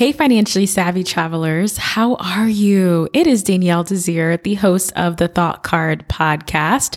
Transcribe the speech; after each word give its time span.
Hey, 0.00 0.12
financially 0.12 0.64
savvy 0.64 1.04
travelers, 1.04 1.76
how 1.76 2.14
are 2.14 2.48
you? 2.48 3.10
It 3.12 3.26
is 3.26 3.42
Danielle 3.42 3.84
Desir, 3.84 4.38
the 4.38 4.54
host 4.54 4.94
of 4.96 5.18
the 5.18 5.28
Thought 5.28 5.62
Card 5.62 6.08
podcast. 6.08 6.96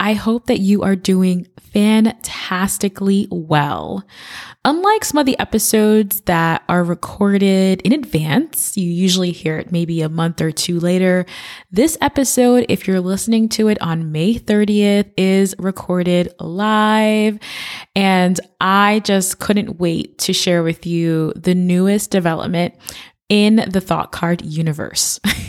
I 0.00 0.12
hope 0.12 0.46
that 0.46 0.60
you 0.60 0.82
are 0.82 0.96
doing 0.96 1.46
fantastically 1.72 3.26
well. 3.30 4.04
Unlike 4.64 5.04
some 5.04 5.18
of 5.18 5.26
the 5.26 5.38
episodes 5.38 6.20
that 6.22 6.62
are 6.68 6.84
recorded 6.84 7.80
in 7.82 7.92
advance, 7.92 8.76
you 8.76 8.90
usually 8.90 9.32
hear 9.32 9.58
it 9.58 9.72
maybe 9.72 10.02
a 10.02 10.08
month 10.08 10.40
or 10.40 10.52
two 10.52 10.78
later. 10.78 11.26
This 11.70 11.96
episode, 12.00 12.66
if 12.68 12.86
you're 12.86 13.00
listening 13.00 13.48
to 13.50 13.68
it 13.68 13.80
on 13.80 14.12
May 14.12 14.34
30th, 14.34 15.10
is 15.16 15.54
recorded 15.58 16.32
live. 16.38 17.38
And 17.96 18.38
I 18.60 19.00
just 19.04 19.38
couldn't 19.38 19.78
wait 19.78 20.18
to 20.18 20.32
share 20.32 20.62
with 20.62 20.86
you 20.86 21.32
the 21.34 21.54
newest 21.54 22.10
development 22.10 22.74
in 23.28 23.64
the 23.68 23.80
Thought 23.80 24.12
Card 24.12 24.44
universe. 24.44 25.20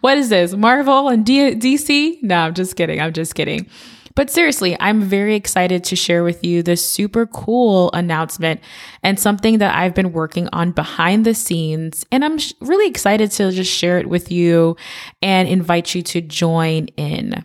what 0.00 0.18
is 0.18 0.28
this? 0.28 0.54
Marvel 0.54 1.08
and 1.08 1.24
D- 1.24 1.54
DC? 1.54 2.22
No, 2.22 2.36
I'm 2.36 2.54
just 2.54 2.76
kidding. 2.76 3.00
I'm 3.00 3.12
just 3.12 3.34
kidding. 3.34 3.66
But 4.14 4.30
seriously, 4.30 4.76
I'm 4.78 5.00
very 5.00 5.34
excited 5.34 5.84
to 5.84 5.96
share 5.96 6.22
with 6.22 6.44
you 6.44 6.62
this 6.62 6.86
super 6.86 7.26
cool 7.26 7.90
announcement 7.92 8.60
and 9.02 9.18
something 9.18 9.58
that 9.58 9.74
I've 9.74 9.94
been 9.94 10.12
working 10.12 10.48
on 10.52 10.72
behind 10.72 11.24
the 11.24 11.34
scenes. 11.34 12.04
And 12.12 12.24
I'm 12.24 12.38
sh- 12.38 12.52
really 12.60 12.88
excited 12.88 13.30
to 13.32 13.50
just 13.52 13.72
share 13.72 13.98
it 13.98 14.08
with 14.08 14.30
you 14.30 14.76
and 15.22 15.48
invite 15.48 15.94
you 15.94 16.02
to 16.02 16.20
join 16.20 16.88
in. 16.98 17.44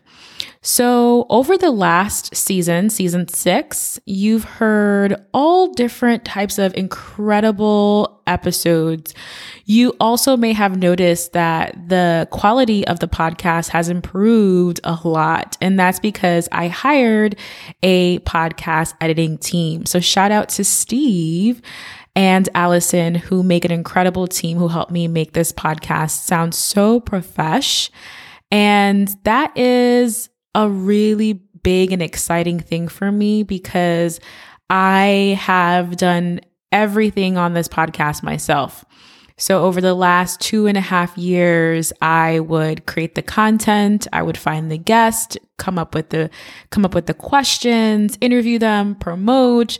So, 0.67 1.25
over 1.29 1.57
the 1.57 1.71
last 1.71 2.35
season, 2.35 2.89
season 2.89 3.29
six, 3.29 4.01
you've 4.05 4.43
heard 4.43 5.15
all 5.33 5.71
different 5.71 6.25
types 6.25 6.57
of 6.59 6.75
incredible 6.75 8.21
episodes. 8.27 9.13
You 9.63 9.95
also 10.01 10.35
may 10.35 10.51
have 10.51 10.77
noticed 10.77 11.31
that 11.31 11.87
the 11.87 12.27
quality 12.31 12.85
of 12.85 12.99
the 12.99 13.07
podcast 13.07 13.69
has 13.69 13.87
improved 13.87 14.81
a 14.83 14.99
lot. 15.07 15.55
And 15.61 15.79
that's 15.79 16.01
because 16.01 16.49
I 16.51 16.67
hired 16.67 17.37
a 17.81 18.19
podcast 18.19 18.93
editing 18.99 19.37
team. 19.37 19.85
So, 19.85 20.01
shout 20.01 20.33
out 20.33 20.49
to 20.49 20.65
Steve 20.65 21.61
and 22.13 22.49
Allison, 22.55 23.15
who 23.15 23.41
make 23.41 23.63
an 23.63 23.71
incredible 23.71 24.27
team 24.27 24.57
who 24.57 24.67
helped 24.67 24.91
me 24.91 25.07
make 25.07 25.31
this 25.31 25.53
podcast 25.53 26.25
sound 26.25 26.53
so 26.53 26.99
profesh. 26.99 27.89
And 28.51 29.15
that 29.23 29.57
is 29.57 30.27
a 30.55 30.69
really 30.69 31.33
big 31.63 31.91
and 31.91 32.01
exciting 32.01 32.59
thing 32.59 32.87
for 32.87 33.11
me 33.11 33.43
because 33.43 34.19
I 34.69 35.37
have 35.39 35.97
done 35.97 36.41
everything 36.71 37.37
on 37.37 37.53
this 37.53 37.67
podcast 37.67 38.23
myself. 38.23 38.83
So 39.39 39.63
over 39.63 39.81
the 39.81 39.93
last 39.93 40.41
two 40.41 40.65
and 40.65 40.77
a 40.77 40.81
half 40.81 41.15
years, 41.15 41.93
I 42.01 42.39
would 42.39 42.87
create 42.87 43.13
the 43.13 43.21
content, 43.21 44.07
I 44.11 44.23
would 44.23 44.37
find 44.37 44.71
the 44.71 44.79
guest, 44.79 45.37
come 45.57 45.77
up 45.77 45.93
with 45.93 46.09
the 46.09 46.31
come 46.71 46.83
up 46.85 46.95
with 46.95 47.05
the 47.05 47.13
questions, 47.13 48.17
interview 48.19 48.57
them, 48.57 48.95
promote, 48.95 49.77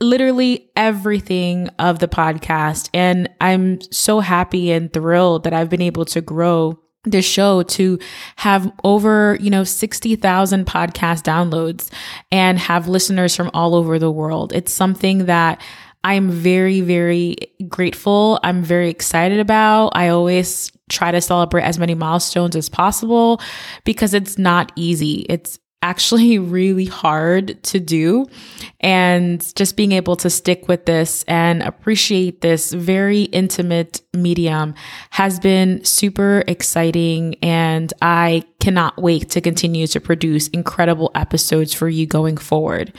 literally 0.00 0.70
everything 0.74 1.68
of 1.78 2.00
the 2.00 2.08
podcast. 2.08 2.90
And 2.92 3.28
I'm 3.40 3.80
so 3.92 4.18
happy 4.20 4.72
and 4.72 4.92
thrilled 4.92 5.44
that 5.44 5.52
I've 5.52 5.70
been 5.70 5.82
able 5.82 6.04
to 6.06 6.20
grow 6.20 6.80
this 7.06 7.24
show 7.24 7.62
to 7.62 7.98
have 8.36 8.70
over, 8.84 9.38
you 9.40 9.50
know, 9.50 9.64
60,000 9.64 10.66
podcast 10.66 11.22
downloads 11.22 11.90
and 12.30 12.58
have 12.58 12.88
listeners 12.88 13.34
from 13.34 13.50
all 13.54 13.74
over 13.74 13.98
the 13.98 14.10
world. 14.10 14.52
It's 14.52 14.72
something 14.72 15.26
that 15.26 15.62
I'm 16.04 16.30
very, 16.30 16.82
very 16.82 17.36
grateful. 17.68 18.38
I'm 18.44 18.62
very 18.62 18.90
excited 18.90 19.40
about. 19.40 19.88
I 19.94 20.08
always 20.08 20.70
try 20.88 21.10
to 21.10 21.20
celebrate 21.20 21.64
as 21.64 21.78
many 21.78 21.94
milestones 21.94 22.54
as 22.54 22.68
possible 22.68 23.40
because 23.84 24.14
it's 24.14 24.38
not 24.38 24.70
easy. 24.76 25.26
It's 25.28 25.58
actually 25.82 26.38
really 26.58 26.86
hard 26.86 27.62
to 27.64 27.80
do. 27.80 28.26
And 28.80 29.44
just 29.54 29.76
being 29.76 29.92
able 29.92 30.16
to 30.16 30.30
stick 30.30 30.68
with 30.68 30.86
this 30.86 31.24
and 31.24 31.62
appreciate 31.62 32.40
this 32.40 32.72
very 32.72 33.22
intimate 33.24 34.02
medium 34.12 34.74
has 35.10 35.40
been 35.40 35.84
super 35.84 36.44
exciting. 36.46 37.36
And 37.42 37.92
I 38.02 38.44
cannot 38.60 39.00
wait 39.00 39.30
to 39.30 39.40
continue 39.40 39.86
to 39.88 40.00
produce 40.00 40.48
incredible 40.48 41.10
episodes 41.14 41.72
for 41.72 41.88
you 41.88 42.06
going 42.06 42.36
forward. 42.36 42.92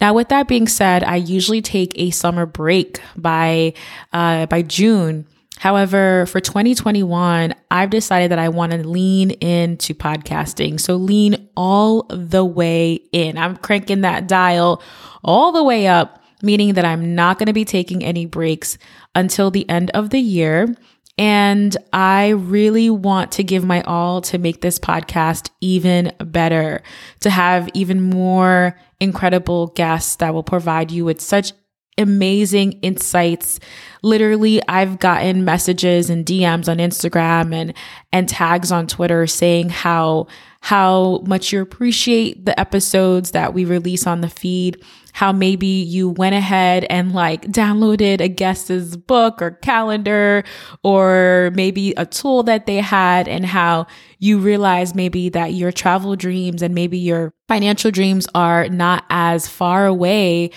Now, 0.00 0.14
with 0.14 0.28
that 0.28 0.48
being 0.48 0.68
said, 0.68 1.04
I 1.04 1.16
usually 1.16 1.62
take 1.62 1.92
a 1.96 2.10
summer 2.10 2.46
break 2.46 3.00
by, 3.16 3.74
uh, 4.12 4.46
by 4.46 4.62
June. 4.62 5.26
However, 5.60 6.24
for 6.24 6.40
2021, 6.40 7.54
I've 7.70 7.90
decided 7.90 8.30
that 8.30 8.38
I 8.38 8.48
want 8.48 8.72
to 8.72 8.78
lean 8.78 9.32
into 9.32 9.92
podcasting. 9.92 10.80
So 10.80 10.96
lean 10.96 11.50
all 11.54 12.04
the 12.08 12.46
way 12.46 12.94
in. 13.12 13.36
I'm 13.36 13.58
cranking 13.58 14.00
that 14.00 14.26
dial 14.26 14.82
all 15.22 15.52
the 15.52 15.62
way 15.62 15.86
up, 15.86 16.24
meaning 16.40 16.72
that 16.74 16.86
I'm 16.86 17.14
not 17.14 17.38
going 17.38 17.48
to 17.48 17.52
be 17.52 17.66
taking 17.66 18.02
any 18.02 18.24
breaks 18.24 18.78
until 19.14 19.50
the 19.50 19.68
end 19.68 19.90
of 19.90 20.08
the 20.08 20.18
year. 20.18 20.74
And 21.18 21.76
I 21.92 22.28
really 22.30 22.88
want 22.88 23.32
to 23.32 23.44
give 23.44 23.62
my 23.62 23.82
all 23.82 24.22
to 24.22 24.38
make 24.38 24.62
this 24.62 24.78
podcast 24.78 25.50
even 25.60 26.10
better, 26.20 26.82
to 27.20 27.28
have 27.28 27.68
even 27.74 28.00
more 28.00 28.80
incredible 28.98 29.66
guests 29.66 30.16
that 30.16 30.32
will 30.32 30.42
provide 30.42 30.90
you 30.90 31.04
with 31.04 31.20
such 31.20 31.52
amazing 31.98 32.72
insights. 32.82 33.60
Literally, 34.02 34.60
I've 34.68 34.98
gotten 34.98 35.44
messages 35.44 36.10
and 36.10 36.24
DMs 36.24 36.68
on 36.68 36.78
Instagram 36.78 37.54
and 37.54 37.74
and 38.12 38.28
tags 38.28 38.72
on 38.72 38.86
Twitter 38.86 39.26
saying 39.26 39.68
how 39.70 40.26
how 40.62 41.22
much 41.26 41.52
you 41.52 41.60
appreciate 41.62 42.44
the 42.44 42.58
episodes 42.58 43.30
that 43.30 43.54
we 43.54 43.64
release 43.64 44.06
on 44.06 44.20
the 44.20 44.28
feed, 44.28 44.82
how 45.12 45.32
maybe 45.32 45.66
you 45.66 46.10
went 46.10 46.34
ahead 46.34 46.86
and 46.90 47.12
like 47.12 47.42
downloaded 47.46 48.20
a 48.20 48.28
guest's 48.28 48.94
book 48.96 49.40
or 49.40 49.52
calendar 49.52 50.44
or 50.84 51.50
maybe 51.54 51.94
a 51.96 52.04
tool 52.04 52.42
that 52.42 52.66
they 52.66 52.76
had 52.76 53.26
and 53.26 53.46
how 53.46 53.86
you 54.18 54.38
realize 54.38 54.94
maybe 54.94 55.30
that 55.30 55.54
your 55.54 55.72
travel 55.72 56.14
dreams 56.14 56.60
and 56.60 56.74
maybe 56.74 56.98
your 56.98 57.32
financial 57.48 57.90
dreams 57.90 58.26
are 58.34 58.68
not 58.68 59.04
as 59.08 59.48
far 59.48 59.86
away 59.86 60.50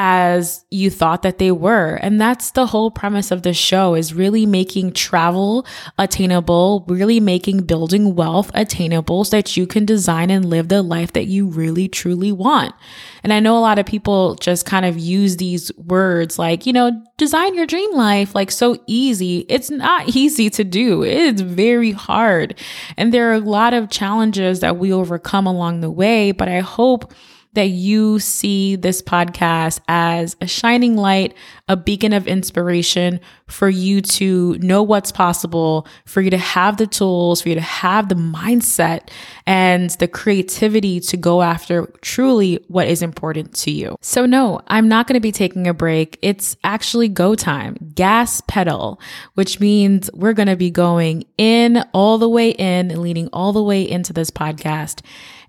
as 0.00 0.64
you 0.70 0.90
thought 0.90 1.22
that 1.22 1.38
they 1.38 1.50
were. 1.50 1.96
And 1.96 2.20
that's 2.20 2.52
the 2.52 2.66
whole 2.66 2.88
premise 2.92 3.32
of 3.32 3.42
the 3.42 3.52
show 3.52 3.94
is 3.94 4.14
really 4.14 4.46
making 4.46 4.92
travel 4.92 5.66
attainable, 5.98 6.84
really 6.86 7.18
making 7.18 7.64
building 7.64 8.14
wealth 8.14 8.48
attainable 8.54 9.24
so 9.24 9.36
that 9.36 9.56
you 9.56 9.66
can 9.66 9.84
design 9.84 10.30
and 10.30 10.44
live 10.44 10.68
the 10.68 10.82
life 10.82 11.14
that 11.14 11.26
you 11.26 11.48
really 11.48 11.88
truly 11.88 12.30
want. 12.30 12.76
And 13.24 13.32
I 13.32 13.40
know 13.40 13.58
a 13.58 13.60
lot 13.60 13.80
of 13.80 13.86
people 13.86 14.36
just 14.36 14.64
kind 14.64 14.86
of 14.86 14.96
use 14.96 15.36
these 15.36 15.72
words 15.76 16.38
like, 16.38 16.64
you 16.64 16.72
know, 16.72 16.92
design 17.16 17.56
your 17.56 17.66
dream 17.66 17.92
life 17.92 18.36
like 18.36 18.52
so 18.52 18.80
easy. 18.86 19.46
It's 19.48 19.68
not 19.68 20.08
easy 20.14 20.48
to 20.50 20.62
do. 20.62 21.02
It's 21.02 21.40
very 21.40 21.90
hard. 21.90 22.54
And 22.96 23.12
there 23.12 23.30
are 23.30 23.34
a 23.34 23.40
lot 23.40 23.74
of 23.74 23.90
challenges 23.90 24.60
that 24.60 24.76
we 24.76 24.92
overcome 24.92 25.48
along 25.48 25.80
the 25.80 25.90
way, 25.90 26.30
but 26.30 26.48
I 26.48 26.60
hope 26.60 27.12
that 27.54 27.68
you 27.68 28.18
see 28.18 28.76
this 28.76 29.02
podcast 29.02 29.80
as 29.88 30.36
a 30.40 30.46
shining 30.46 30.96
light, 30.96 31.34
a 31.68 31.76
beacon 31.76 32.12
of 32.12 32.26
inspiration 32.26 33.20
for 33.46 33.68
you 33.68 34.00
to 34.00 34.56
know 34.58 34.82
what's 34.82 35.10
possible, 35.10 35.86
for 36.04 36.20
you 36.20 36.30
to 36.30 36.38
have 36.38 36.76
the 36.76 36.86
tools, 36.86 37.40
for 37.40 37.48
you 37.48 37.54
to 37.54 37.60
have 37.60 38.08
the 38.08 38.14
mindset 38.14 39.08
and 39.46 39.90
the 39.90 40.08
creativity 40.08 41.00
to 41.00 41.16
go 41.16 41.42
after 41.42 41.86
truly 42.02 42.62
what 42.68 42.86
is 42.86 43.02
important 43.02 43.54
to 43.54 43.70
you. 43.70 43.96
So, 44.02 44.26
no, 44.26 44.60
I'm 44.68 44.88
not 44.88 45.06
going 45.06 45.14
to 45.14 45.20
be 45.20 45.32
taking 45.32 45.66
a 45.66 45.74
break. 45.74 46.18
It's 46.22 46.56
actually 46.64 47.08
go 47.08 47.34
time, 47.34 47.76
gas 47.94 48.42
pedal, 48.46 49.00
which 49.34 49.58
means 49.58 50.10
we're 50.12 50.34
going 50.34 50.48
to 50.48 50.56
be 50.56 50.70
going 50.70 51.24
in 51.38 51.84
all 51.92 52.18
the 52.18 52.28
way 52.28 52.50
in, 52.50 53.00
leaning 53.00 53.28
all 53.32 53.52
the 53.52 53.62
way 53.62 53.88
into 53.88 54.12
this 54.12 54.30
podcast. 54.30 55.00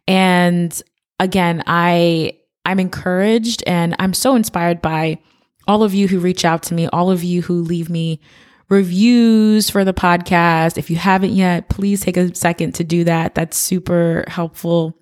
And 0.08 0.82
again, 1.20 1.64
I 1.68 2.38
I'm 2.66 2.80
encouraged 2.80 3.64
and 3.66 3.96
I'm 4.00 4.14
so 4.14 4.36
inspired 4.36 4.82
by 4.82 5.20
all 5.68 5.84
of 5.84 5.94
you 5.94 6.08
who 6.08 6.20
reach 6.20 6.46
out 6.46 6.64
to 6.64 6.74
me, 6.74 6.88
all 6.88 7.12
of 7.12 7.24
you 7.24 7.42
who 7.42 7.62
leave 7.62 7.90
me 7.90 8.20
reviews 8.70 9.70
for 9.70 9.84
the 9.84 9.94
podcast. 9.94 10.78
If 10.78 10.90
you 10.90 10.96
haven't 10.96 11.32
yet, 11.32 11.70
please 11.70 12.02
take 12.02 12.18
a 12.18 12.34
second 12.36 12.76
to 12.76 12.84
do 12.84 13.04
that. 13.04 13.36
That's 13.36 13.58
super 13.58 14.24
helpful. 14.28 14.96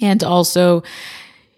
And 0.00 0.24
also, 0.24 0.82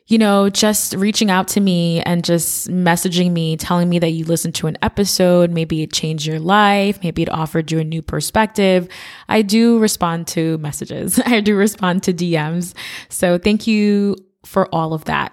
you 0.08 0.18
know, 0.18 0.48
just 0.48 0.94
reaching 0.94 1.30
out 1.30 1.48
to 1.48 1.60
me 1.60 2.00
and 2.02 2.24
just 2.24 2.68
messaging 2.68 3.32
me, 3.32 3.56
telling 3.56 3.88
me 3.88 3.98
that 3.98 4.10
you 4.10 4.24
listened 4.24 4.54
to 4.56 4.68
an 4.68 4.78
episode, 4.80 5.50
maybe 5.50 5.82
it 5.82 5.92
changed 5.92 6.26
your 6.26 6.38
life, 6.38 7.02
maybe 7.02 7.22
it 7.22 7.28
offered 7.30 7.72
you 7.72 7.80
a 7.80 7.84
new 7.84 8.02
perspective. 8.02 8.88
I 9.28 9.42
do 9.42 9.78
respond 9.78 10.28
to 10.28 10.58
messages, 10.58 11.20
I 11.26 11.40
do 11.40 11.56
respond 11.56 12.04
to 12.04 12.12
DMs. 12.12 12.74
So 13.08 13.36
thank 13.38 13.66
you 13.66 14.16
for 14.44 14.72
all 14.72 14.94
of 14.94 15.04
that. 15.06 15.32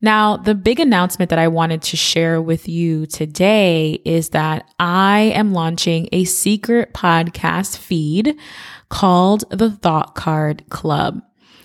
Now, 0.00 0.36
the 0.36 0.54
big 0.54 0.80
announcement 0.80 1.30
that 1.30 1.38
I 1.38 1.48
wanted 1.48 1.80
to 1.82 1.96
share 1.96 2.40
with 2.40 2.68
you 2.68 3.06
today 3.06 4.02
is 4.04 4.28
that 4.30 4.68
I 4.78 5.32
am 5.34 5.54
launching 5.54 6.10
a 6.12 6.24
secret 6.24 6.92
podcast 6.92 7.78
feed 7.78 8.36
called 8.90 9.44
the 9.50 9.70
Thought 9.70 10.14
Card 10.14 10.62
Club. 10.68 11.22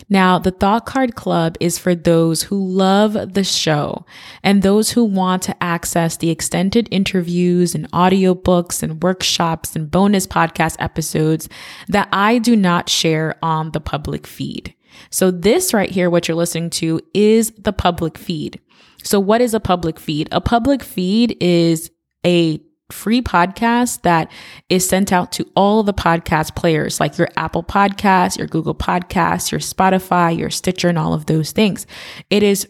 Now, 0.10 0.40
the 0.40 0.52
Thought 0.52 0.88
Card 0.88 1.16
Club 1.16 1.56
is 1.60 1.78
for 1.78 1.94
those 1.94 2.44
who 2.44 2.68
love 2.68 3.34
the 3.34 3.44
show 3.44 4.06
and 4.44 4.62
those 4.62 4.92
who 4.92 5.04
want 5.04 5.44
to 5.44 5.64
access 5.64 6.18
the 6.18 6.32
extended 6.32 6.88
interviews 6.90 7.76
and 7.76 7.90
audiobooks 7.92 8.82
and 8.82 9.02
workshops 9.04 9.76
and 9.76 9.90
bonus 9.90 10.26
podcast 10.26 10.78
episodes 10.80 11.48
that 11.88 12.10
I 12.12 12.40
do 12.40 12.56
not 12.56 12.90
share 12.90 13.36
on 13.44 13.72
the 13.72 13.80
public 13.80 14.26
feed. 14.26 14.74
So 15.12 15.30
this 15.30 15.74
right 15.74 15.92
here, 15.92 16.10
what 16.10 16.28
you're 16.28 16.36
listening 16.36 16.72
to 16.72 17.00
is 17.14 17.52
the 17.52 17.74
public 17.74 18.18
feed. 18.18 18.60
So 19.04 19.20
what 19.20 19.42
is 19.42 19.54
a 19.54 19.60
public 19.60 20.00
feed? 20.00 20.28
A 20.32 20.42
public 20.42 20.84
feed 20.84 21.38
is 21.40 21.92
a 22.26 22.60
free 22.92 23.22
podcast 23.22 24.02
that 24.02 24.32
is 24.70 24.88
sent 24.88 25.14
out 25.14 25.32
to 25.34 25.50
all 25.56 25.84
the 25.84 25.94
podcast 25.94 26.56
players 26.56 27.00
like 27.00 27.18
your 27.18 27.30
Apple 27.38 27.64
Podcasts, 27.64 28.38
your 28.38 28.48
Google 28.48 28.76
Podcasts, 28.76 29.52
your 29.52 29.60
Spotify, 29.60 30.38
your 30.38 30.50
Stitcher, 30.50 30.90
and 30.90 30.98
all 30.98 31.14
of 31.14 31.28
those 31.28 31.52
things. 31.52 31.86
It 32.30 32.44
is 32.44 32.68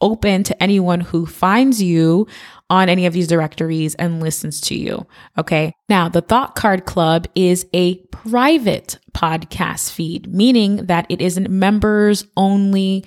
open 0.00 0.42
to 0.44 0.62
anyone 0.62 1.00
who 1.00 1.26
finds 1.26 1.82
you 1.82 2.26
on 2.68 2.88
any 2.88 3.06
of 3.06 3.12
these 3.12 3.28
directories 3.28 3.94
and 3.94 4.20
listens 4.20 4.60
to 4.60 4.74
you. 4.74 5.06
Okay. 5.38 5.72
Now, 5.88 6.08
the 6.08 6.20
Thought 6.20 6.54
Card 6.54 6.84
Club 6.84 7.26
is 7.34 7.66
a 7.72 7.96
private 8.06 8.98
podcast 9.12 9.90
feed, 9.92 10.32
meaning 10.32 10.86
that 10.86 11.06
it 11.08 11.20
is 11.20 11.38
a 11.38 11.48
members 11.48 12.26
only 12.36 13.04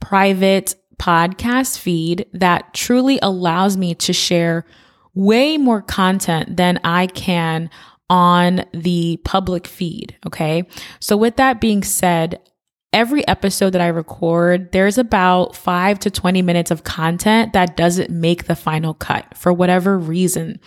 private 0.00 0.74
podcast 0.98 1.78
feed 1.78 2.26
that 2.32 2.72
truly 2.72 3.18
allows 3.22 3.76
me 3.76 3.94
to 3.94 4.12
share 4.12 4.64
way 5.20 5.58
more 5.58 5.82
content 5.82 6.56
than 6.56 6.80
I 6.82 7.06
can 7.08 7.68
on 8.08 8.64
the 8.72 9.20
public 9.24 9.66
feed. 9.66 10.16
Okay. 10.26 10.64
So, 10.98 11.16
with 11.16 11.36
that 11.36 11.60
being 11.60 11.82
said, 11.82 12.40
every 12.92 13.26
episode 13.28 13.70
that 13.70 13.82
I 13.82 13.88
record, 13.88 14.72
there's 14.72 14.98
about 14.98 15.54
five 15.54 15.98
to 16.00 16.10
20 16.10 16.42
minutes 16.42 16.70
of 16.70 16.84
content 16.84 17.52
that 17.52 17.76
doesn't 17.76 18.10
make 18.10 18.46
the 18.46 18.56
final 18.56 18.94
cut 18.94 19.36
for 19.36 19.52
whatever 19.52 19.96
reason. 19.96 20.58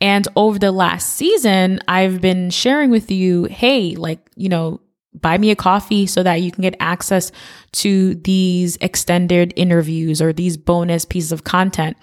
And 0.00 0.28
over 0.36 0.58
the 0.58 0.72
last 0.72 1.14
season, 1.14 1.80
I've 1.88 2.20
been 2.20 2.50
sharing 2.50 2.90
with 2.90 3.10
you, 3.10 3.44
hey, 3.44 3.96
like, 3.96 4.20
you 4.36 4.50
know, 4.50 4.80
buy 5.14 5.38
me 5.38 5.50
a 5.50 5.56
coffee 5.56 6.06
so 6.06 6.22
that 6.22 6.42
you 6.42 6.52
can 6.52 6.60
get 6.60 6.76
access 6.78 7.32
to 7.72 8.14
these 8.16 8.76
extended 8.82 9.54
interviews 9.56 10.20
or 10.20 10.34
these 10.34 10.58
bonus 10.58 11.06
pieces 11.06 11.32
of 11.32 11.44
content. 11.44 11.96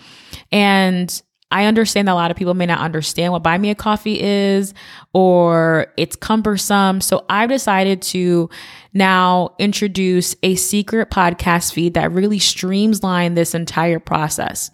And 0.51 1.21
I 1.53 1.65
understand 1.65 2.07
that 2.07 2.13
a 2.13 2.15
lot 2.15 2.31
of 2.31 2.37
people 2.37 2.55
may 2.55 2.65
not 2.65 2.79
understand 2.79 3.31
what 3.31 3.43
buy 3.43 3.59
me 3.59 3.69
a 3.69 3.75
coffee 3.75 4.19
is 4.19 4.73
or 5.13 5.85
it's 5.97 6.15
cumbersome. 6.15 6.99
So 6.99 7.25
I've 7.29 7.49
decided 7.49 8.01
to 8.01 8.49
now 8.93 9.53
introduce 9.59 10.35
a 10.41 10.55
secret 10.55 11.11
podcast 11.11 11.71
feed 11.71 11.93
that 11.93 12.11
really 12.11 12.39
streamline 12.39 13.35
this 13.35 13.53
entire 13.53 13.99
process. 13.99 14.71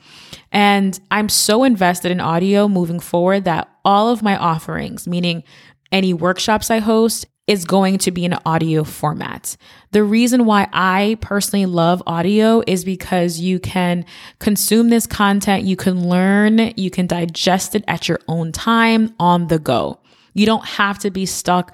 And 0.54 0.98
I'm 1.12 1.28
so 1.28 1.66
invested 1.66 2.14
in 2.14 2.22
audio 2.22 2.70
moving 2.70 3.02
forward 3.02 3.44
that 3.44 3.70
all 3.84 4.10
of 4.10 4.24
my 4.24 4.38
offerings, 4.38 5.06
meaning 5.06 5.44
any 5.92 6.14
workshops 6.14 6.72
I 6.72 6.80
host, 6.80 7.26
is 7.50 7.66
going 7.66 7.98
to 7.98 8.12
be 8.12 8.26
in 8.26 8.36
audio 8.46 8.84
format. 8.84 9.58
The 9.90 10.04
reason 10.04 10.46
why 10.46 10.68
I 10.72 11.18
personally 11.20 11.66
love 11.66 12.04
audio 12.06 12.62
is 12.68 12.86
because 12.86 13.40
you 13.40 13.60
can 13.60 14.06
consume 14.38 14.90
this 14.90 15.08
content, 15.08 15.64
you 15.64 15.76
can 15.76 16.08
learn, 16.08 16.74
you 16.78 16.92
can 16.92 17.08
digest 17.08 17.74
it 17.74 17.84
at 17.88 18.08
your 18.08 18.20
own 18.28 18.52
time 18.52 19.16
on 19.20 19.48
the 19.48 19.58
go. 19.58 20.00
You 20.36 20.46
don't 20.46 20.64
have 20.64 21.00
to 21.00 21.10
be 21.10 21.26
stuck 21.26 21.74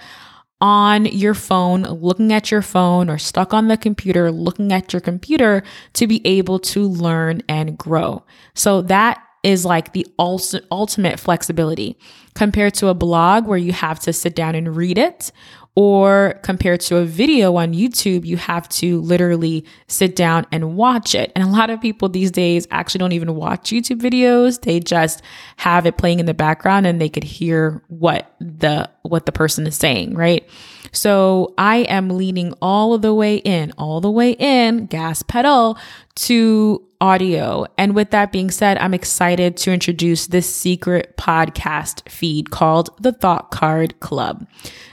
on 0.61 1.07
your 1.07 1.33
phone, 1.33 1.81
looking 1.83 2.31
at 2.31 2.51
your 2.51 2.61
phone, 2.61 3.09
or 3.09 3.17
stuck 3.17 3.53
on 3.53 3.67
the 3.67 3.75
computer, 3.75 4.31
looking 4.31 4.71
at 4.71 4.93
your 4.93 5.01
computer 5.01 5.61
to 5.91 6.07
be 6.07 6.25
able 6.25 6.57
to 6.59 6.87
learn 6.87 7.41
and 7.49 7.77
grow. 7.77 8.23
So 8.53 8.81
that 8.83 9.21
is 9.43 9.63
like 9.63 9.93
the 9.93 10.07
ultimate 10.17 11.19
flexibility 11.19 11.99
compared 12.33 12.73
to 12.73 12.87
a 12.87 12.95
blog 12.95 13.45
where 13.45 13.59
you 13.59 13.71
have 13.73 13.99
to 13.99 14.11
sit 14.11 14.35
down 14.35 14.55
and 14.55 14.75
read 14.75 14.97
it 14.97 15.31
or 15.75 16.39
compared 16.41 16.79
to 16.79 16.97
a 16.97 17.05
video 17.05 17.55
on 17.57 17.73
YouTube, 17.73 18.25
you 18.25 18.37
have 18.37 18.67
to 18.69 19.01
literally 19.01 19.65
sit 19.87 20.15
down 20.15 20.45
and 20.51 20.77
watch 20.77 21.13
it. 21.13 21.33
And 21.35 21.43
a 21.43 21.47
lot 21.47 21.69
of 21.69 21.81
people 21.81 22.07
these 22.07 22.31
days 22.31 22.65
actually 22.71 22.99
don't 22.99 23.11
even 23.11 23.35
watch 23.35 23.71
YouTube 23.71 23.99
videos. 23.99 24.61
They 24.61 24.79
just 24.79 25.21
have 25.57 25.85
it 25.85 25.97
playing 25.97 26.21
in 26.21 26.25
the 26.25 26.33
background 26.33 26.87
and 26.87 27.01
they 27.01 27.09
could 27.09 27.25
hear 27.25 27.83
what 27.89 28.33
the 28.39 28.89
what 29.01 29.25
the 29.25 29.31
person 29.33 29.67
is 29.67 29.75
saying, 29.75 30.15
right? 30.15 30.47
So 30.93 31.53
I 31.57 31.79
am 31.79 32.09
leaning 32.09 32.53
all 32.61 32.97
the 32.97 33.13
way 33.13 33.37
in, 33.37 33.73
all 33.77 33.99
the 33.99 34.09
way 34.09 34.31
in, 34.31 34.85
gas 34.85 35.23
pedal 35.23 35.77
to 36.15 36.81
audio. 37.01 37.65
And 37.77 37.93
with 37.93 38.11
that 38.11 38.31
being 38.31 38.49
said, 38.49 38.77
I'm 38.77 38.93
excited 38.93 39.57
to 39.57 39.71
introduce 39.71 40.27
this 40.27 40.53
secret 40.53 41.17
podcast 41.17 42.09
feed 42.09 42.49
called 42.51 42.89
the 43.01 43.11
Thought 43.11 43.51
Card 43.51 43.99
Club. 43.99 44.47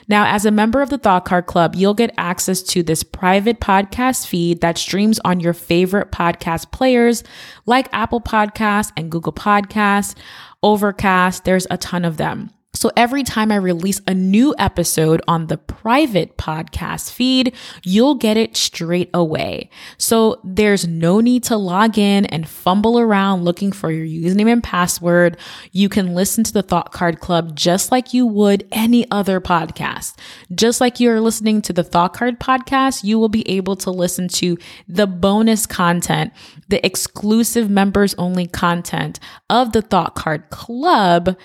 Now, 0.09 0.27
as 0.27 0.45
a 0.45 0.51
member 0.51 0.83
of 0.83 0.91
the 0.91 0.99
Thought 0.99 1.25
Card 1.25 1.47
Club, 1.47 1.75
you'll 1.75 1.95
get 1.95 2.15
access 2.19 2.63
to 2.63 2.83
this 2.83 3.03
private 3.03 3.61
podcast 3.61 4.27
feed 4.27 4.61
that 4.61 4.79
streams 4.79 5.21
on 5.25 5.41
your 5.41 5.53
favorite 5.53 6.11
podcast 6.11 6.73
players 6.73 7.23
like 7.67 7.89
Apple 7.93 8.21
Podcasts 8.21 8.93
and 8.97 9.11
Google 9.11 9.33
Podcasts, 9.33 10.15
Overcast. 10.63 11.45
There's 11.45 11.67
a 11.71 11.77
ton 11.77 12.05
of 12.05 12.17
them. 12.17 12.51
So 12.83 12.91
every 12.97 13.23
time 13.23 13.53
I 13.53 13.57
release 13.59 14.01
a 14.09 14.13
new 14.13 14.57
episode 14.59 15.23
on 15.29 15.47
the 15.47 15.57
private 15.57 16.37
podcast 16.37 17.13
feed, 17.13 17.55
you'll 17.85 18.17
get 18.17 18.37
it 18.37 18.57
straight 18.57 19.09
away. 19.15 19.71
So 19.99 20.41
there's 20.43 20.85
no 20.89 21.21
need 21.21 21.45
to 21.45 21.57
log 21.57 21.97
in 21.97 22.27
and 22.27 22.49
fumble 22.49 22.99
around 22.99 23.45
looking 23.45 23.71
for 23.71 23.93
your 23.93 24.05
username 24.05 24.51
and 24.51 24.65
password. 24.65 25.37
You 25.71 25.89
can 25.89 26.17
listen 26.17 26.43
to 26.43 26.53
the 26.53 26.65
Thought 26.65 26.91
Card 26.91 27.21
Club 27.21 27.55
just 27.55 27.93
like 27.93 28.13
you 28.13 28.27
would 28.27 28.67
any 28.73 29.09
other 29.13 29.41
podcast. 29.41 30.17
Just 30.53 30.81
like 30.81 30.99
you're 30.99 31.21
listening 31.21 31.63
to 31.63 31.73
the 31.73 31.85
Thought 31.85 32.15
Card 32.15 32.41
podcast, 32.41 33.05
you 33.05 33.17
will 33.17 33.29
be 33.29 33.49
able 33.49 33.77
to 33.77 33.93
listen 33.93 34.27
to 34.27 34.59
the 34.89 35.07
bonus 35.07 35.67
content, 35.67 36.33
the 36.67 36.85
exclusive 36.85 37.71
members 37.71 38.13
only 38.15 38.49
content 38.49 39.21
of 39.49 39.71
the 39.71 39.83
Thought 39.83 40.17
Card 40.17 40.51
Club 40.51 41.37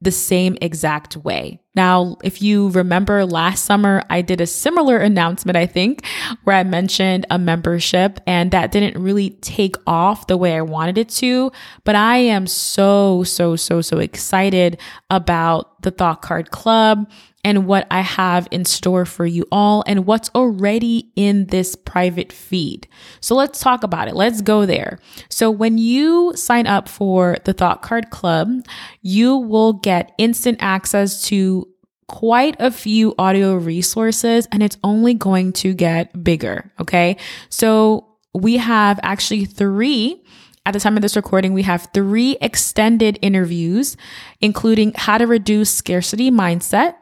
the 0.00 0.10
same 0.10 0.56
exact 0.60 1.16
way. 1.16 1.60
Now, 1.74 2.16
if 2.22 2.42
you 2.42 2.68
remember 2.70 3.24
last 3.24 3.64
summer, 3.64 4.02
I 4.10 4.22
did 4.22 4.40
a 4.40 4.46
similar 4.46 4.98
announcement, 4.98 5.56
I 5.56 5.66
think, 5.66 6.06
where 6.44 6.56
I 6.56 6.64
mentioned 6.64 7.26
a 7.30 7.38
membership 7.38 8.20
and 8.26 8.50
that 8.50 8.72
didn't 8.72 9.02
really 9.02 9.30
take 9.30 9.76
off 9.86 10.26
the 10.26 10.36
way 10.36 10.54
I 10.54 10.62
wanted 10.62 10.98
it 10.98 11.08
to. 11.10 11.50
But 11.84 11.96
I 11.96 12.18
am 12.18 12.46
so, 12.46 13.24
so, 13.24 13.56
so, 13.56 13.80
so 13.80 13.98
excited 13.98 14.78
about 15.10 15.82
the 15.82 15.90
Thought 15.90 16.22
Card 16.22 16.50
Club 16.50 17.10
and 17.46 17.64
what 17.64 17.86
I 17.92 18.00
have 18.00 18.48
in 18.50 18.64
store 18.64 19.04
for 19.04 19.24
you 19.24 19.46
all 19.52 19.84
and 19.86 20.04
what's 20.04 20.30
already 20.34 21.12
in 21.14 21.46
this 21.46 21.76
private 21.76 22.32
feed. 22.32 22.88
So 23.20 23.36
let's 23.36 23.60
talk 23.60 23.84
about 23.84 24.08
it. 24.08 24.16
Let's 24.16 24.40
go 24.42 24.66
there. 24.66 24.98
So 25.28 25.48
when 25.52 25.78
you 25.78 26.32
sign 26.34 26.66
up 26.66 26.88
for 26.88 27.36
the 27.44 27.52
Thought 27.52 27.82
Card 27.82 28.10
Club, 28.10 28.66
you 29.00 29.36
will 29.36 29.74
get 29.74 30.10
instant 30.18 30.58
access 30.60 31.22
to 31.28 31.68
quite 32.08 32.56
a 32.58 32.72
few 32.72 33.14
audio 33.16 33.54
resources 33.54 34.48
and 34.50 34.60
it's 34.60 34.76
only 34.82 35.14
going 35.14 35.52
to 35.52 35.72
get 35.72 36.24
bigger. 36.24 36.72
Okay. 36.80 37.16
So 37.48 38.08
we 38.34 38.56
have 38.56 38.98
actually 39.04 39.44
three 39.44 40.20
at 40.66 40.72
the 40.72 40.80
time 40.80 40.96
of 40.96 41.02
this 41.02 41.14
recording, 41.14 41.52
we 41.52 41.62
have 41.62 41.88
three 41.94 42.36
extended 42.40 43.20
interviews, 43.22 43.96
including 44.40 44.92
how 44.96 45.16
to 45.16 45.24
reduce 45.24 45.72
scarcity 45.72 46.28
mindset, 46.28 46.96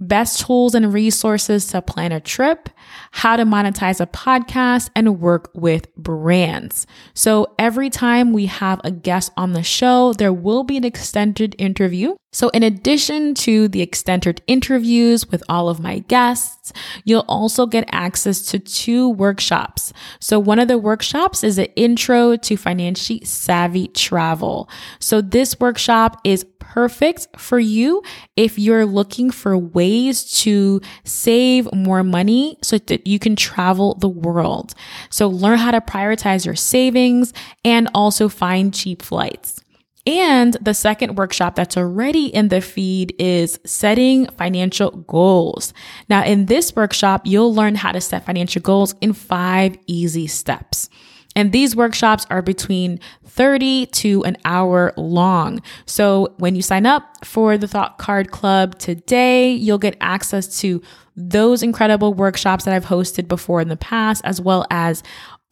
best 0.00 0.44
tools 0.44 0.74
and 0.74 0.92
resources 0.92 1.66
to 1.68 1.80
plan 1.80 2.10
a 2.10 2.18
trip, 2.18 2.68
how 3.12 3.36
to 3.36 3.44
monetize 3.44 4.00
a 4.00 4.06
podcast, 4.06 4.90
and 4.96 5.20
work 5.20 5.48
with 5.54 5.94
brands. 5.94 6.88
So 7.14 7.54
every 7.56 7.88
time 7.88 8.32
we 8.32 8.46
have 8.46 8.80
a 8.82 8.90
guest 8.90 9.30
on 9.36 9.52
the 9.52 9.62
show, 9.62 10.12
there 10.12 10.32
will 10.32 10.64
be 10.64 10.76
an 10.76 10.84
extended 10.84 11.54
interview 11.56 12.16
So, 12.30 12.50
in 12.50 12.62
addition 12.62 13.32
to 13.36 13.68
the 13.68 13.80
extended 13.80 14.42
interviews 14.46 15.30
with 15.30 15.42
all 15.48 15.70
of 15.70 15.80
my 15.80 16.00
guests, 16.00 16.74
you'll 17.04 17.24
also 17.26 17.64
get 17.64 17.88
access 17.90 18.42
to 18.50 18.58
two 18.58 19.08
workshops. 19.08 19.94
So, 20.20 20.38
one 20.38 20.58
of 20.58 20.68
the 20.68 20.76
workshops 20.76 21.42
is 21.42 21.56
an 21.56 21.68
intro 21.74 22.36
to 22.36 22.56
financially 22.58 23.24
savvy 23.24 23.88
travel. 23.88 24.68
So, 24.98 25.22
this 25.22 25.58
workshop 25.58 26.20
is 26.22 26.44
perfect 26.58 27.28
for 27.38 27.58
you 27.58 28.02
if 28.36 28.58
you're 28.58 28.84
looking 28.84 29.30
for 29.30 29.56
ways 29.56 30.30
to 30.42 30.82
save 31.04 31.72
more 31.72 32.02
money 32.02 32.58
so 32.62 32.76
that 32.76 33.06
you 33.06 33.18
can 33.18 33.36
travel 33.36 33.94
the 33.94 34.08
world. 34.08 34.74
So, 35.08 35.28
learn 35.28 35.56
how 35.56 35.70
to 35.70 35.80
prioritize 35.80 36.44
your 36.44 36.56
savings 36.56 37.32
and 37.64 37.88
also 37.94 38.28
find 38.28 38.74
cheap 38.74 39.00
flights. 39.00 39.62
And 40.08 40.54
the 40.62 40.72
second 40.72 41.16
workshop 41.16 41.54
that's 41.54 41.76
already 41.76 42.34
in 42.34 42.48
the 42.48 42.62
feed 42.62 43.14
is 43.18 43.60
setting 43.66 44.24
financial 44.38 44.90
goals. 44.90 45.74
Now, 46.08 46.24
in 46.24 46.46
this 46.46 46.74
workshop, 46.74 47.26
you'll 47.26 47.54
learn 47.54 47.74
how 47.74 47.92
to 47.92 48.00
set 48.00 48.24
financial 48.24 48.62
goals 48.62 48.94
in 49.02 49.12
five 49.12 49.76
easy 49.86 50.26
steps. 50.26 50.88
And 51.36 51.52
these 51.52 51.76
workshops 51.76 52.26
are 52.30 52.40
between 52.40 53.00
30 53.26 53.84
to 53.86 54.24
an 54.24 54.38
hour 54.46 54.94
long. 54.96 55.60
So 55.84 56.34
when 56.38 56.56
you 56.56 56.62
sign 56.62 56.86
up 56.86 57.22
for 57.22 57.58
the 57.58 57.68
Thought 57.68 57.98
Card 57.98 58.30
Club 58.30 58.78
today, 58.78 59.52
you'll 59.52 59.76
get 59.76 59.98
access 60.00 60.58
to 60.60 60.80
those 61.16 61.62
incredible 61.62 62.14
workshops 62.14 62.64
that 62.64 62.72
I've 62.72 62.86
hosted 62.86 63.28
before 63.28 63.60
in 63.60 63.68
the 63.68 63.76
past, 63.76 64.22
as 64.24 64.40
well 64.40 64.64
as 64.70 65.02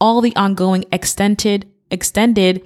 all 0.01 0.19
the 0.19 0.35
ongoing 0.35 0.83
extended, 0.91 1.71
extended 1.91 2.65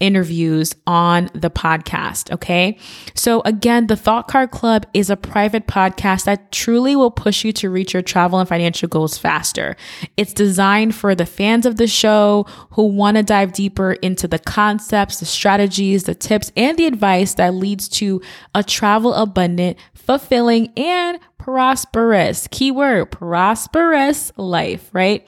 interviews 0.00 0.74
on 0.86 1.30
the 1.34 1.50
podcast. 1.50 2.32
Okay. 2.32 2.78
So 3.14 3.42
again, 3.44 3.86
the 3.86 3.96
Thought 3.96 4.28
Card 4.28 4.50
Club 4.50 4.86
is 4.94 5.10
a 5.10 5.16
private 5.16 5.66
podcast 5.66 6.24
that 6.24 6.50
truly 6.50 6.96
will 6.96 7.10
push 7.10 7.44
you 7.44 7.52
to 7.54 7.70
reach 7.70 7.92
your 7.92 8.02
travel 8.02 8.38
and 8.38 8.48
financial 8.48 8.88
goals 8.88 9.18
faster. 9.18 9.76
It's 10.16 10.32
designed 10.32 10.94
for 10.94 11.14
the 11.14 11.26
fans 11.26 11.66
of 11.66 11.76
the 11.76 11.86
show 11.86 12.46
who 12.70 12.86
want 12.86 13.18
to 13.18 13.22
dive 13.22 13.52
deeper 13.52 13.92
into 13.92 14.26
the 14.26 14.38
concepts, 14.38 15.20
the 15.20 15.26
strategies, 15.26 16.04
the 16.04 16.14
tips, 16.14 16.50
and 16.56 16.76
the 16.78 16.86
advice 16.86 17.34
that 17.34 17.54
leads 17.54 17.88
to 17.88 18.22
a 18.54 18.64
travel 18.64 19.12
abundant, 19.14 19.76
fulfilling, 19.94 20.72
and 20.78 21.18
prosperous. 21.44 22.46
Keyword 22.48 23.10
prosperous 23.10 24.30
life, 24.36 24.90
right? 24.92 25.26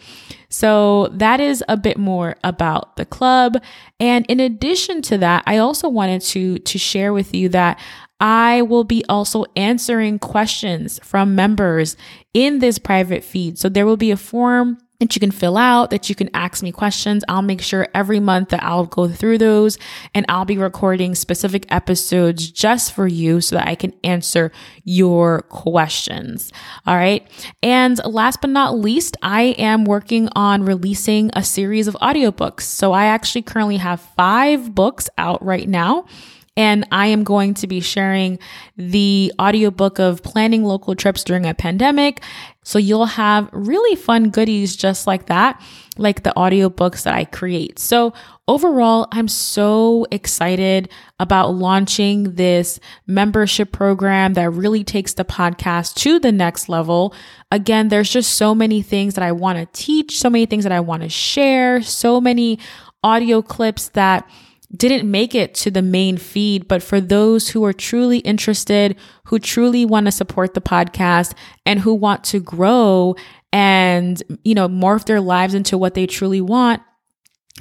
So 0.50 1.09
that 1.12 1.40
is 1.40 1.64
a 1.69 1.76
bit 1.76 1.97
more 1.97 2.37
about 2.45 2.97
the 2.97 3.07
club. 3.07 3.57
And 3.99 4.26
in 4.26 4.38
addition 4.38 5.00
to 5.02 5.19
that, 5.19 5.42
I 5.47 5.57
also 5.57 5.88
wanted 5.88 6.21
to, 6.23 6.59
to 6.59 6.78
share 6.78 7.14
with 7.14 7.35
you 7.35 7.49
that 7.50 7.81
I 8.21 8.62
will 8.62 8.85
be 8.85 9.02
also 9.09 9.47
answering 9.57 10.19
questions 10.19 11.00
from 11.02 11.35
members 11.35 11.97
in 12.35 12.59
this 12.59 12.78
private 12.78 13.25
feed. 13.25 13.59
So 13.59 13.71
there 13.71 13.87
will 13.87 13.97
be 13.97 14.11
a 14.11 14.16
form 14.16 14.78
that 15.02 15.16
you 15.16 15.21
can 15.21 15.30
fill 15.30 15.56
out, 15.56 15.90
that 15.90 16.09
you 16.09 16.14
can 16.14 16.30
ask 16.32 16.62
me 16.62 16.73
questions. 16.73 17.25
I'll 17.28 17.42
make 17.42 17.61
sure 17.61 17.88
every 17.94 18.21
month 18.21 18.50
that 18.50 18.62
I'll 18.62 18.87
go 18.87 19.09
through 19.09 19.38
those 19.38 19.78
and 20.14 20.25
I'll 20.28 20.44
be 20.44 20.56
recording 20.56 21.14
specific 21.14 21.66
episodes 21.71 22.50
just 22.50 22.92
for 22.92 23.06
you 23.06 23.40
so 23.40 23.56
that 23.56 23.66
I 23.66 23.75
can 23.75 23.92
answer 24.04 24.52
your 24.85 25.42
questions. 25.42 26.52
All 26.87 26.97
right. 26.97 27.26
And 27.62 28.00
last 28.04 28.40
but 28.40 28.50
not 28.50 28.78
least, 28.78 29.16
I 29.23 29.56
am 29.59 29.85
working 29.85 30.28
on 30.37 30.64
releasing 30.64 31.30
a 31.35 31.42
series 31.42 31.88
of 31.88 31.94
audiobooks. 31.97 32.62
So 32.62 32.92
I 32.92 33.06
actually 33.06 33.42
currently 33.42 33.78
have 33.78 34.00
five 34.00 34.75
books 34.75 35.11
out 35.18 35.44
right 35.44 35.68
now. 35.68 36.06
And 36.54 36.87
I 36.92 37.06
am 37.06 37.25
going 37.25 37.54
to 37.54 37.66
be 37.66 37.80
sharing 37.80 38.38
the 38.76 39.32
audiobook 39.40 39.99
of 39.99 40.23
planning 40.23 40.64
local 40.64 40.94
trips 40.94 41.25
during 41.25 41.47
a 41.47 41.54
pandemic. 41.54 42.21
So 42.62 42.78
you'll 42.78 43.06
have 43.06 43.49
really 43.52 43.97
fun 43.97 44.28
goodies 44.28 44.76
just 44.76 45.06
like 45.06 45.26
that, 45.26 45.62
like 45.97 46.25
the 46.25 46.32
audiobooks 46.37 47.04
that 47.04 47.14
I 47.14 47.25
create. 47.25 47.78
So 47.78 48.12
overall, 48.47 49.09
I'm 49.12 49.28
so 49.28 50.06
excited 50.11 50.90
about 51.18 51.54
launching 51.54 52.35
this 52.35 52.78
membership 53.06 53.73
program 53.73 54.35
that 54.35 54.50
really 54.50 54.85
takes 54.85 55.14
the 55.14 55.25
podcast 55.25 55.94
to 55.97 56.21
the 56.21 56.32
next 56.32 56.68
level. 56.68 57.14
Again, 57.50 57.88
there's 57.88 58.11
just 58.11 58.35
so 58.35 58.54
many 58.54 58.82
things 58.82 59.14
that 59.14 59.25
I 59.25 59.32
want 59.32 59.59
to 59.59 59.66
teach, 59.73 60.18
so 60.18 60.28
many 60.28 60.44
things 60.44 60.64
that 60.64 60.73
I 60.73 60.80
want 60.80 61.02
to 61.02 61.09
share, 61.09 61.80
so 61.80 62.21
many 62.21 62.59
audio 63.02 63.40
clips 63.40 63.88
that 63.90 64.28
didn't 64.76 65.11
make 65.11 65.35
it 65.35 65.55
to 65.55 65.71
the 65.71 65.83
main 65.83 66.17
feed, 66.17 66.67
but 66.67 66.83
for 66.83 67.00
those 67.00 67.49
who 67.49 67.64
are 67.64 67.73
truly 67.73 68.19
interested, 68.19 68.97
who 69.25 69.38
truly 69.38 69.85
want 69.85 70.07
to 70.07 70.12
support 70.12 70.55
the 70.55 70.61
podcast 70.61 71.35
and 71.67 71.81
who 71.81 71.95
want 71.95 72.25
to 72.25 72.41
grow 72.41 73.14
and, 73.52 74.23
you 74.45 74.55
know, 74.55 74.69
morph 74.69 75.05
their 75.05 75.21
lives 75.21 75.55
into 75.55 75.76
what 75.76 75.95
they 75.95 76.07
truly 76.07 76.41
want, 76.41 76.83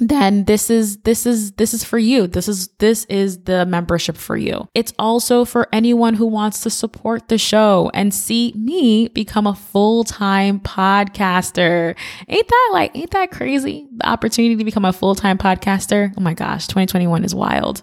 then 0.00 0.44
this 0.44 0.70
is 0.70 0.98
this 0.98 1.26
is 1.26 1.52
this 1.52 1.74
is 1.74 1.84
for 1.84 1.98
you. 1.98 2.26
This 2.26 2.48
is 2.48 2.68
this 2.78 3.04
is 3.06 3.44
the 3.44 3.66
membership 3.66 4.16
for 4.16 4.36
you. 4.36 4.68
It's 4.74 4.92
also 4.98 5.44
for 5.44 5.68
anyone 5.72 6.14
who 6.14 6.26
wants 6.26 6.60
to 6.60 6.70
support 6.70 7.28
the 7.28 7.36
show 7.36 7.90
and 7.92 8.12
see 8.12 8.54
me 8.56 9.08
become 9.08 9.46
a 9.46 9.54
full-time 9.54 10.60
podcaster. 10.60 11.94
Ain't 12.28 12.48
that 12.48 12.70
like 12.72 12.96
ain't 12.96 13.10
that 13.10 13.30
crazy? 13.30 13.86
The 13.96 14.08
opportunity 14.08 14.56
to 14.56 14.64
become 14.64 14.86
a 14.86 14.92
full-time 14.94 15.36
podcaster? 15.36 16.14
Oh 16.16 16.22
my 16.22 16.34
gosh 16.34 16.66
2021 16.68 17.24
is 17.24 17.34
wild 17.34 17.82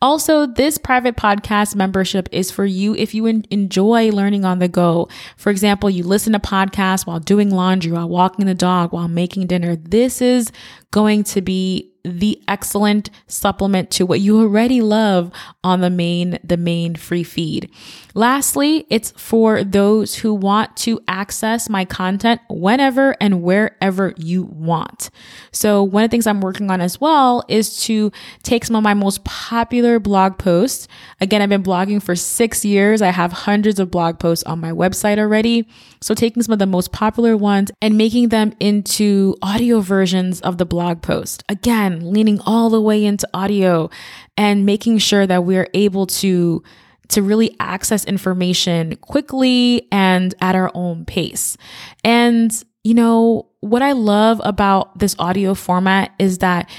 also, 0.00 0.46
this 0.46 0.78
private 0.78 1.16
podcast 1.16 1.74
membership 1.74 2.28
is 2.30 2.52
for 2.52 2.64
you 2.64 2.94
if 2.94 3.14
you 3.14 3.26
enjoy 3.26 4.10
learning 4.10 4.44
on 4.44 4.60
the 4.60 4.68
go. 4.68 5.08
For 5.36 5.50
example, 5.50 5.90
you 5.90 6.04
listen 6.04 6.32
to 6.34 6.38
podcasts 6.38 7.04
while 7.04 7.18
doing 7.18 7.50
laundry, 7.50 7.90
while 7.90 8.08
walking 8.08 8.46
the 8.46 8.54
dog, 8.54 8.92
while 8.92 9.08
making 9.08 9.48
dinner. 9.48 9.74
This 9.74 10.22
is 10.22 10.52
going 10.92 11.24
to 11.24 11.42
be 11.42 11.92
the 12.08 12.42
excellent 12.48 13.10
supplement 13.26 13.90
to 13.92 14.06
what 14.06 14.20
you 14.20 14.40
already 14.40 14.80
love 14.80 15.30
on 15.62 15.80
the 15.80 15.90
main 15.90 16.38
the 16.42 16.56
main 16.56 16.94
free 16.94 17.24
feed. 17.24 17.70
Lastly, 18.14 18.84
it's 18.90 19.12
for 19.12 19.62
those 19.62 20.16
who 20.16 20.34
want 20.34 20.76
to 20.78 21.00
access 21.06 21.68
my 21.68 21.84
content 21.84 22.40
whenever 22.50 23.16
and 23.20 23.42
wherever 23.42 24.12
you 24.16 24.42
want. 24.42 25.10
So, 25.52 25.84
one 25.84 26.02
of 26.02 26.10
the 26.10 26.14
things 26.14 26.26
I'm 26.26 26.40
working 26.40 26.70
on 26.70 26.80
as 26.80 27.00
well 27.00 27.44
is 27.48 27.80
to 27.84 28.10
take 28.42 28.64
some 28.64 28.74
of 28.74 28.82
my 28.82 28.94
most 28.94 29.24
popular 29.24 30.00
blog 30.00 30.36
posts. 30.38 30.88
Again, 31.20 31.42
I've 31.42 31.48
been 31.48 31.62
blogging 31.62 32.02
for 32.02 32.16
6 32.16 32.64
years. 32.64 33.02
I 33.02 33.10
have 33.10 33.32
hundreds 33.32 33.78
of 33.78 33.90
blog 33.90 34.18
posts 34.18 34.42
on 34.44 34.60
my 34.60 34.72
website 34.72 35.18
already. 35.18 35.68
So, 36.00 36.14
taking 36.14 36.42
some 36.42 36.52
of 36.52 36.58
the 36.58 36.66
most 36.66 36.92
popular 36.92 37.36
ones 37.36 37.70
and 37.82 37.96
making 37.96 38.28
them 38.28 38.52
into 38.60 39.36
audio 39.42 39.80
versions 39.80 40.40
of 40.40 40.58
the 40.58 40.66
blog 40.66 41.02
post. 41.02 41.44
Again, 41.48 42.12
leaning 42.12 42.40
all 42.46 42.70
the 42.70 42.80
way 42.80 43.04
into 43.04 43.28
audio 43.34 43.90
and 44.36 44.64
making 44.64 44.98
sure 44.98 45.26
that 45.26 45.44
we're 45.44 45.68
able 45.74 46.06
to 46.06 46.62
to 47.08 47.22
really 47.22 47.56
access 47.58 48.04
information 48.04 48.94
quickly 48.96 49.88
and 49.90 50.34
at 50.40 50.54
our 50.54 50.70
own 50.74 51.04
pace. 51.04 51.56
And 52.04 52.52
you 52.84 52.94
know, 52.94 53.48
what 53.60 53.82
I 53.82 53.92
love 53.92 54.40
about 54.44 54.98
this 54.98 55.16
audio 55.18 55.54
format 55.54 56.12
is 56.18 56.38
that 56.38 56.70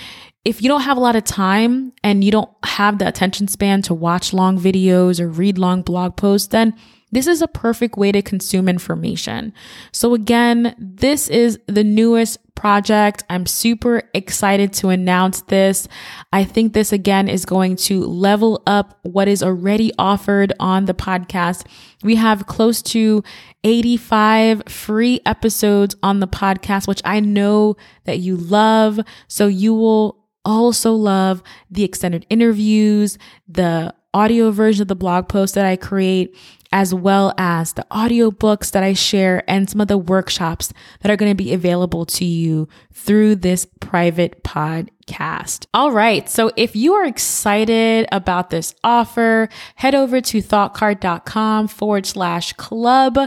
if 0.45 0.61
you 0.61 0.69
don't 0.69 0.81
have 0.81 0.97
a 0.97 1.01
lot 1.01 1.15
of 1.15 1.23
time 1.23 1.91
and 2.03 2.23
you 2.23 2.31
don't 2.31 2.49
have 2.63 2.97
the 2.97 3.07
attention 3.07 3.47
span 3.47 3.81
to 3.83 3.93
watch 3.93 4.33
long 4.33 4.57
videos 4.57 5.19
or 5.19 5.27
read 5.27 5.57
long 5.57 5.81
blog 5.81 6.15
posts, 6.15 6.47
then 6.47 6.73
this 7.11 7.27
is 7.27 7.41
a 7.41 7.47
perfect 7.47 7.97
way 7.97 8.11
to 8.11 8.21
consume 8.21 8.69
information. 8.69 9.53
So 9.91 10.13
again, 10.13 10.75
this 10.77 11.27
is 11.29 11.59
the 11.67 11.83
newest 11.83 12.37
project. 12.55 13.23
I'm 13.29 13.45
super 13.45 14.03
excited 14.13 14.73
to 14.73 14.89
announce 14.89 15.41
this. 15.43 15.87
I 16.33 16.43
think 16.43 16.73
this 16.73 16.91
again 16.91 17.29
is 17.29 17.45
going 17.45 17.77
to 17.77 18.03
level 18.03 18.61
up 18.67 18.99
what 19.03 19.29
is 19.29 19.41
already 19.41 19.93
offered 19.97 20.51
on 20.59 20.85
the 20.85 20.93
podcast. 20.93 21.65
We 22.03 22.15
have 22.15 22.47
close 22.47 22.81
to 22.83 23.23
85 23.63 24.63
free 24.67 25.21
episodes 25.25 25.95
on 26.03 26.19
the 26.19 26.27
podcast, 26.27 26.87
which 26.87 27.01
I 27.05 27.21
know 27.21 27.77
that 28.03 28.19
you 28.19 28.35
love. 28.35 28.99
So 29.29 29.47
you 29.47 29.73
will 29.73 30.19
also 30.43 30.93
love 30.93 31.41
the 31.71 31.83
extended 31.83 32.25
interviews, 32.29 33.17
the 33.47 33.93
audio 34.13 34.51
version 34.51 34.83
of 34.83 34.87
the 34.87 34.95
blog 34.95 35.27
post 35.27 35.55
that 35.55 35.65
I 35.65 35.75
create, 35.75 36.35
as 36.71 36.93
well 36.93 37.33
as 37.37 37.73
the 37.73 37.85
audio 37.91 38.31
books 38.31 38.71
that 38.71 38.83
I 38.83 38.93
share 38.93 39.43
and 39.49 39.69
some 39.69 39.81
of 39.81 39.87
the 39.87 39.97
workshops 39.97 40.71
that 41.01 41.11
are 41.11 41.15
going 41.15 41.31
to 41.31 41.35
be 41.35 41.53
available 41.53 42.05
to 42.05 42.25
you 42.25 42.67
through 42.93 43.35
this 43.35 43.65
private 43.79 44.43
podcast. 44.43 45.65
All 45.73 45.91
right. 45.91 46.29
So 46.29 46.51
if 46.55 46.75
you 46.75 46.93
are 46.93 47.05
excited 47.05 48.07
about 48.11 48.49
this 48.49 48.75
offer, 48.83 49.49
head 49.75 49.95
over 49.95 50.21
to 50.21 50.41
thoughtcard.com 50.41 51.67
forward 51.67 52.05
slash 52.05 52.53
club 52.53 53.17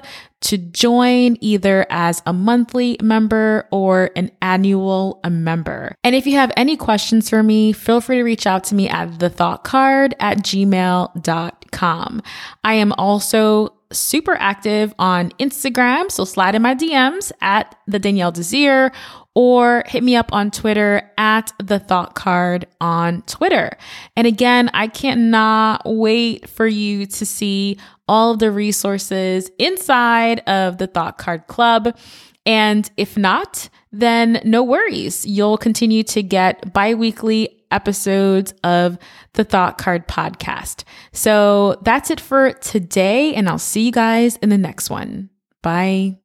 to 0.43 0.59
join 0.59 1.37
either 1.41 1.87
as 1.91 2.23
a 2.27 2.33
monthly 2.33 2.97
member 3.03 3.67
or 3.71 4.11
an 4.17 4.31
annual 4.41 5.21
member. 5.29 5.95
And 6.05 6.15
if 6.15 6.27
you 6.27 6.35
have 6.37 6.53
any 6.57 6.77
questions 6.77 7.31
for 7.31 7.43
me, 7.43 7.73
feel 7.73 8.01
free 8.01 8.17
to 8.17 8.23
reach 8.23 8.47
out 8.47 8.65
to 8.65 8.75
me 8.75 8.89
at 8.89 9.09
thethoughtcard 9.11 10.13
at 10.21 10.39
gmail.com. 10.39 12.23
I 12.65 12.75
am 12.75 12.93
also 12.99 13.75
super 13.93 14.35
active 14.35 14.95
on 14.99 15.31
Instagram, 15.39 16.11
so 16.11 16.25
slide 16.25 16.55
in 16.55 16.63
my 16.63 16.75
DMs 16.75 17.33
at 17.41 17.75
the 17.87 17.99
Danielle 17.99 18.33
Desir 18.33 18.93
or 19.35 19.83
hit 19.87 20.03
me 20.03 20.15
up 20.15 20.33
on 20.33 20.51
Twitter 20.51 21.11
at 21.17 21.53
the 21.63 21.79
thought 21.79 22.15
card 22.15 22.67
on 22.81 23.23
Twitter. 23.23 23.71
And 24.17 24.27
again, 24.27 24.71
I 24.75 24.89
cannot 24.89 25.83
wait 25.87 26.49
for 26.49 26.67
you 26.67 27.07
to 27.07 27.27
see 27.27 27.79
all 28.07 28.33
of 28.33 28.41
the 28.41 28.51
resources 28.51 29.51
inside 29.59 30.41
of 30.41 30.79
the 30.79 30.87
thought 30.87 31.17
card 31.17 31.47
club. 31.47 31.97
And 32.45 32.91
if 32.97 33.17
not, 33.17 33.71
then 33.91 34.41
no 34.45 34.63
worries. 34.63 35.25
You'll 35.25 35.59
continue 35.59 36.03
to 36.05 36.23
get 36.23 36.73
bi-weekly 36.73 37.62
episodes 37.73 38.55
of 38.63 38.99
the 39.35 39.45
Thought 39.45 39.79
Card 39.79 40.07
podcast. 40.09 40.85
So 41.13 41.79
that's 41.83 42.11
it 42.11 42.21
for 42.21 42.53
today, 42.53 43.35
and 43.35 43.49
I'll 43.49 43.59
see 43.59 43.87
you 43.87 43.93
guys 43.93 44.37
in 44.37 44.49
the 44.49 44.59
next 44.59 44.91
one. 44.91 45.31
Bye. 45.63 46.19